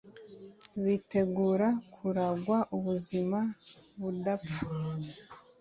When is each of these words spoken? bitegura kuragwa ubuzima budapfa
bitegura 0.83 1.67
kuragwa 1.93 2.57
ubuzima 2.77 3.39
budapfa 3.99 4.63